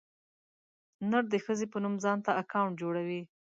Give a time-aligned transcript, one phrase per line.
[1.09, 3.21] نر د ښځې په نوم ځانته اکاونټ جوړوي.